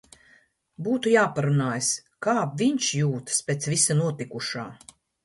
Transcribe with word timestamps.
Būtu 0.85 1.11
jāaprunājas, 1.15 1.89
kā 2.27 2.35
viņš 2.63 2.87
jūtas 3.01 3.45
pēc 3.51 3.69
visa 3.75 3.99
notikušā. 4.01 4.65